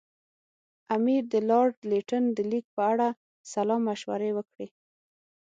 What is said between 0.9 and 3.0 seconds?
امیر د لارډ لیټن د لیک په